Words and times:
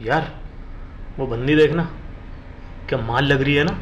यार, 0.00 0.40
वो 1.18 1.26
बंदी 1.26 1.56
देखना 1.56 1.84
क्या 2.88 2.98
माल 2.98 3.24
लग 3.24 3.42
रही 3.42 3.54
है 3.54 3.64
ना? 3.64 3.72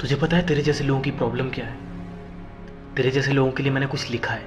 तुझे 0.00 0.16
पता 0.16 0.36
है 0.36 0.46
तेरे 0.46 0.62
जैसे 0.62 0.84
लोगों 0.84 1.02
की 1.02 1.10
प्रॉब्लम 1.10 1.50
क्या 1.50 1.66
है? 1.66 1.76
तेरे 2.94 3.10
जैसे 3.10 3.32
लोगों 3.32 3.52
के 3.52 3.62
लिए 3.62 3.72
मैंने 3.72 3.86
कुछ 3.86 4.10
लिखा 4.10 4.34
है। 4.34 4.46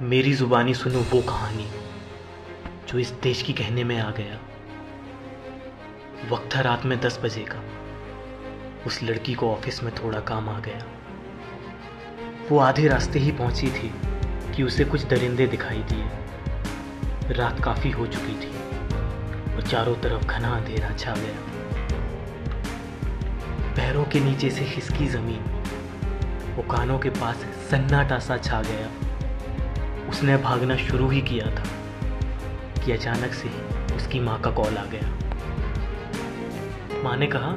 मेरी 0.00 0.34
जुबानी 0.34 0.74
सुनो, 0.74 1.00
वो 1.00 1.22
कहानी, 1.22 1.70
जो 2.88 2.98
इस 2.98 3.10
देश 3.10 3.42
की 3.42 3.52
कहने 3.52 3.84
में 3.84 4.00
आ 4.00 4.10
गया। 4.10 4.38
वक्त 6.30 6.56
था 6.56 6.60
रात 6.60 6.84
में 6.84 7.00
दस 7.00 7.20
बजे 7.24 7.46
का। 7.48 7.62
उस 8.86 9.02
लड़की 9.02 9.34
को 9.34 9.52
ऑफ़िस 9.52 9.82
में 9.82 9.94
थोड़ा 9.94 10.20
काम 10.20 10.48
आ 10.48 10.60
गया। 10.60 10.86
वो 12.50 12.58
आधे 12.58 12.88
रास्ते 12.88 13.18
ही 13.18 13.32
पहुँची 13.32 13.66
थी। 13.66 14.13
कि 14.56 14.62
उसे 14.62 14.84
कुछ 14.84 15.04
दरिंदे 15.04 15.46
दिखाई 15.46 15.78
दिए। 15.78 17.34
रात 17.34 17.60
काफ़ी 17.60 17.90
हो 17.90 18.06
चुकी 18.06 18.34
थी 18.34 18.52
और 19.54 19.62
चारों 19.62 19.94
तरफ़ 19.94 20.26
घना 20.26 20.48
अंधेरा 20.48 20.90
छा 20.96 21.14
गया। 21.14 21.38
पैरों 23.76 24.04
के 24.04 24.20
नीचे 24.20 24.50
से 24.50 24.64
खिसकी 24.64 25.06
ज़मीन 25.06 25.40
वो 26.56 26.62
कानों 26.62 26.98
के 26.98 27.10
पास 27.10 27.36
सन्नाटा 27.70 28.18
सा 28.18 28.36
छा 28.36 28.62
गया। 28.62 28.90
उसने 30.08 30.36
भागना 30.36 30.76
शुरू 30.76 31.08
ही 31.08 31.20
किया 31.20 31.46
था 31.46 31.64
कि 32.84 32.92
अचानक 32.92 33.32
से 33.32 33.48
उसकी 33.96 34.20
माँ 34.20 34.40
का 34.40 34.50
कॉल 34.50 34.76
आ 34.76 34.84
गया। 34.84 35.08
माँ 37.02 37.16
ने 37.16 37.26
कहा, 37.26 37.50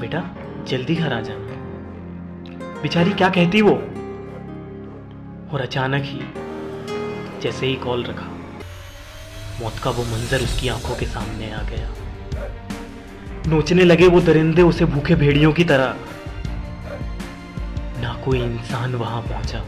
बेटा, 0.00 0.20
जल्दी 0.68 0.94
घर 0.94 1.12
आ 1.12 1.20
जाना। 1.20 1.58
बेचारी 2.82 3.12
क्या 3.12 3.28
कहती 3.28 3.62
वो? 3.62 3.74
और 5.52 5.60
अचानक 5.60 6.02
ही 6.04 6.20
जैसे 7.42 7.66
ही 7.66 7.74
कॉल 7.76 8.04
रखा, 8.04 8.26
मौत 9.60 9.78
का 9.78 9.90
वो 9.90 10.02
मंजर 10.04 10.42
उसकी 10.42 10.68
आँखों 10.68 10.96
के 10.96 11.06
सामने 11.06 11.50
आ 11.52 11.62
गया। 11.62 11.88
नोचने 13.46 13.84
लगे 13.84 14.06
वो 14.06 14.20
दरिंदे 14.20 14.62
उसे 14.62 14.84
भूखे 14.84 15.14
भेड़ियों 15.14 15.52
की 15.52 15.64
तरह। 15.64 15.94
ना 18.00 18.14
कोई 18.24 18.40
इंसान 18.40 18.94
वहाँ 18.94 19.22
पहुँचा, 19.22 19.58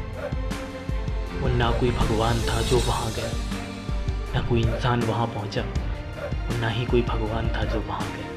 और 1.45 1.51
ना 1.51 1.71
कोई 1.71 1.91
भगवान 1.91 2.41
था 2.41 2.63
जो 2.63 2.79
वहाँ 2.79 3.13
गया। 3.13 3.31
ना 4.35 4.47
कोई 4.49 4.61
इंसान 4.61 5.03
वहाँ 5.03 5.27
पहुँचा, 5.27 5.63
और 5.63 6.59
ना 6.61 6.69
ही 6.69 6.85
कोई 6.85 7.03
भगवान 7.03 7.49
था 7.49 7.65
जो 7.65 7.81
वहाँ 7.81 8.09
गया। 8.09 8.29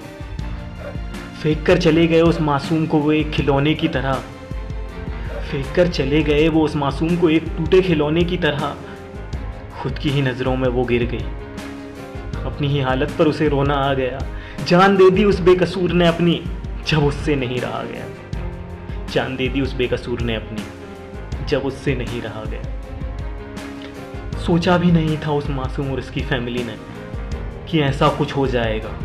फेंक 1.42 1.66
कर 1.66 1.78
चले 1.78 2.08
गए 2.08 2.22
उस 2.22 2.42
मासूम 2.42 2.86
को 2.86 3.00
वो 3.00 3.12
एक 3.12 3.32
खिलौने 3.32 3.74
की 3.74 3.88
तरह। 3.88 4.24
फेंक 5.52 5.76
कर 5.76 5.88
चले 5.88 6.24
गए 6.24 6.48
वो 6.50 6.62
उस 6.62 6.76
मासूम 6.76 7.18
को 7.18 7.30
एक 7.30 7.44
टूटे 7.58 7.82
खिलौने 7.82 8.24
की 8.24 8.38
तरह। 8.38 8.76
खुद 9.82 10.00
की 10.00 10.10
ही 10.10 10.22
नज़रों 10.22 10.56
में 10.56 10.70
वो 10.70 10.84
गिर 10.84 11.04
गई। 11.04 11.26
अपनी 12.46 12.68
ही 12.68 12.80
हालत 12.80 13.12
पर 13.20 13.28
उसे 13.28 13.50
रोना 13.50 13.74
आ 13.74 13.94
गया। 13.94 14.20
जान 14.68 14.98
दे 14.98 15.10
दी 15.10 15.24
उस 15.24 15.40
बेकसूर 15.40 15.92
ने 15.92 16.08
अपनी, 16.08 16.44
जब 16.88 17.04
उससे 17.04 17.36
नहीं 17.36 17.60
रहा 17.60 17.84
गया। 17.84 18.06
जान 19.06 19.36
दे 19.36 19.48
दी 19.48 19.62
उस 19.62 19.74
बेकसूर 19.74 20.22
ने 20.22 20.36
अपनी, 20.36 20.64
जब 21.46 21.62
उससे 21.62 21.96
नहीं 21.96 22.22
रहा 22.22 22.44
गया। 22.44 22.62
सोचा 24.40 24.78
भी 24.78 24.92
नहीं 24.92 25.18
था 25.18 25.32
उस 25.32 25.50
मासूम 25.50 25.92
और 25.92 26.00
उसकी 26.00 26.22
फैमिली 26.22 26.64
ने 26.64 26.76
कि 27.70 27.80
ऐसा 27.80 28.08
कुछ 28.08 28.36
हो 28.36 28.48
जाएगा। 28.48 29.00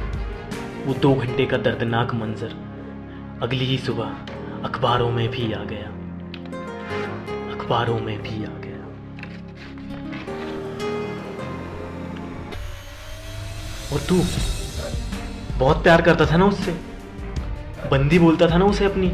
वो 0.87 0.95
दो 0.95 1.15
घंटे 1.15 1.47
का 1.47 1.57
दर्दनाक 1.57 2.15
मंजर 2.15 2.55
अगली 3.43 3.65
ही 3.65 3.79
सुबह 3.79 4.13
अखबारों 4.65 5.11
में 5.11 5.29
भी 5.29 5.53
आ 5.53 5.65
गया। 5.65 6.00
अखबारों 7.71 7.99
में 8.01 8.23
भी 8.23 8.45
आ 8.45 8.51
गया। 8.61 8.79
और 13.93 14.01
तू 14.09 14.17
बहुत 15.59 15.83
प्यार 15.83 16.03
करता 16.03 16.27
था 16.27 16.37
ना 16.37 16.47
उससे? 16.47 16.73
बंदी 17.91 18.19
बोलता 18.19 18.49
था 18.51 18.59
ना 18.59 18.65
उसे 18.65 18.85
अपनी? 18.85 19.09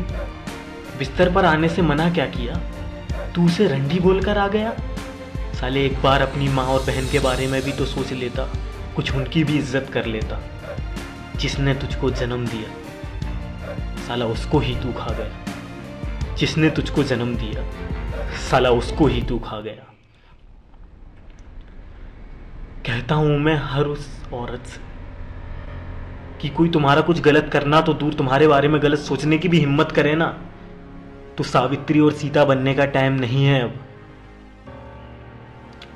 बिस्तर 0.98 1.32
पर 1.32 1.44
आने 1.44 1.68
से 1.68 1.82
मना 1.82 2.10
क्या 2.10 2.26
किया? 2.26 2.54
तू 3.34 3.46
उसे 3.46 3.66
रंडी 3.68 3.98
बोलकर 4.00 4.38
आ 4.38 4.48
गया? 4.48 4.72
साले, 5.60 5.84
एक 5.86 6.02
बार 6.02 6.22
अपनी 6.22 6.48
माँ 6.48 6.64
और 6.64 6.80
बहन 6.80 7.08
के 7.12 7.18
बारे 7.18 7.46
में 7.46 7.62
भी 7.62 7.72
तो 7.72 7.86
सोच 7.86 8.12
लेता, 8.12 8.48
कुछ 8.96 9.14
उनकी 9.14 9.44
भी 9.44 9.58
इज़्ज़त 9.58 9.90
कर 9.92 10.06
लेता, 10.06 10.40
जिसने 11.36 11.74
तुझको 11.74 12.10
जन्म 12.10 12.46
दिया। 12.46 14.06
साला, 14.08 14.26
उसको 14.26 14.58
ही 14.58 14.74
तू 14.74 14.92
खा 14.92 15.12
गया। 15.12 15.45
जिसने 16.38 16.70
तुझको 16.70 17.02
जन्म 17.04 17.34
दिया, 17.36 17.64
साला 18.40 18.70
उसको 18.72 19.06
ही 19.06 19.22
तू 19.22 19.38
खा 19.38 19.60
गया। 19.60 19.84
कहता 22.86 23.14
हूँ 23.14 23.38
मैं 23.38 23.54
हर 23.64 23.86
उस 23.86 24.08
औरत 24.32 24.66
से 24.66 24.80
कि 26.40 26.48
कोई 26.48 26.68
तुम्हारा 26.68 27.00
कुछ 27.00 27.20
गलत 27.20 27.48
करना 27.52 27.80
तो 27.80 27.92
दूर 27.94 28.14
तुम्हारे 28.14 28.48
बारे 28.48 28.68
में 28.68 28.82
गलत 28.82 28.98
सोचने 28.98 29.38
की 29.38 29.48
भी 29.48 29.58
हिम्मत 29.58 29.92
करे 29.92 30.14
ना 30.14 30.26
तो 31.38 31.44
सावित्री 31.44 32.00
और 32.00 32.12
सीता 32.12 32.44
बनने 32.44 32.74
का 32.74 32.84
टाइम 32.86 33.12
नहीं 33.12 33.44
है 33.44 33.60
अब। 33.62 33.80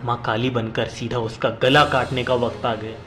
माँ 0.05 0.21
काली 0.22 0.51
बनकर 0.51 0.87
सीधा 0.89 1.19
उसका 1.19 1.51
गला 1.62 1.84
काटने 1.84 2.25
का 2.25 2.34
वक्त 2.37 2.65
आ 2.67 2.75
गया। 2.75 2.99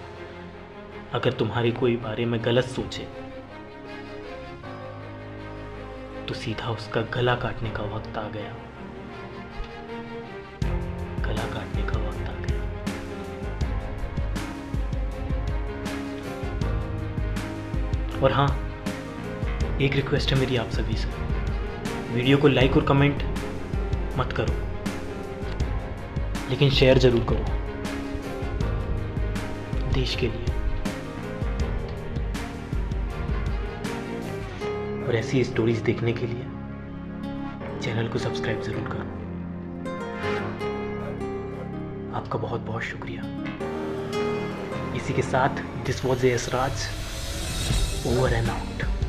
अगर 1.14 1.34
तुम्हारे 1.34 1.72
कोई 1.72 1.96
बारे 1.98 2.26
में 2.26 2.40
गलत 2.46 2.66
सोचे 2.66 3.08
तो 6.28 6.34
सीधा 6.34 6.69
उसका 6.69 7.01
गला 7.13 7.35
काटने 7.35 7.69
का 7.69 7.84
वक्त 7.84 8.17
आ 8.17 8.28
गया। 8.29 8.53
गला 11.22 11.44
काटने 11.53 11.81
का 11.81 11.97
वक्त 12.00 12.29
आ 12.29 12.34
गया। 12.39 12.61
और 18.23 18.31
हाँ 18.31 18.47
एक 19.81 19.95
रिक्वेस्ट 19.95 20.34
है 20.34 20.39
मेरी 20.39 20.56
आप 20.56 20.69
सभी 20.69 20.97
से। 20.97 21.07
वीडियो 22.13 22.38
को 22.38 22.47
लाइक 22.47 22.78
और 22.78 22.84
कमेंट 22.84 23.23
मत 24.17 24.34
करो। 24.34 24.53
लेकिन 26.50 26.69
शेयर 26.69 26.97
ज़रूर 26.97 27.23
करो। 27.29 27.44
देश 29.94 30.16
के 30.16 30.28
लिए। 30.28 30.62
और 35.13 35.18
ऐसी 35.19 35.44
स्टोरीज 35.44 35.79
देखने 35.88 36.12
के 36.13 36.28
लिए 36.28 36.44
चैनल 37.81 38.07
को 38.13 38.19
सब्सक्राइब 38.19 38.62
ज़रूर 38.62 38.88
करो। 38.91 39.03
आपका 42.18 42.40
बहुत 42.40 42.62
बहुत 42.62 42.84
शुक्रिया। 42.84 43.23
इसी 44.97 45.13
के 45.13 45.22
साथ 45.22 45.62
this 45.85 46.03
was 46.06 46.25
S 46.28 46.50
Raj 46.53 46.88
over 48.07 48.34
and 48.34 48.50
out 48.50 49.03